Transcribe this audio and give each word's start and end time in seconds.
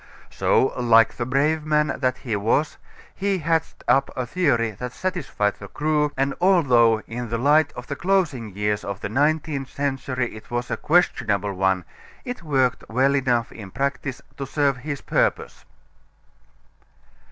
So, 0.31 0.73
like 0.81 1.13
the 1.17 1.27
brave 1.27 1.63
man 1.63 1.93
that 1.99 2.17
he 2.17 2.35
was, 2.35 2.77
he 3.13 3.37
hatched 3.37 3.83
up 3.87 4.09
a 4.17 4.25
theory 4.25 4.71
that 4.71 4.93
satisfied 4.93 5.57
the 5.59 5.67
crew, 5.67 6.11
and 6.17 6.33
although 6.41 7.01
in 7.05 7.29
the 7.29 7.37
light 7.37 7.71
of 7.73 7.85
the 7.85 7.95
closing 7.95 8.49
years 8.55 8.83
of 8.83 9.01
the 9.01 9.09
nineteenth 9.09 9.69
century 9.69 10.35
it 10.35 10.49
was 10.49 10.71
a 10.71 10.75
questionable 10.77 11.53
one, 11.53 11.85
it 12.25 12.41
worked 12.41 12.83
well 12.89 13.13
enough 13.15 13.51
in 13.51 13.69
practice 13.69 14.23
to 14.37 14.47
serve 14.47 14.77
his 14.77 15.01
purpose. 15.01 15.65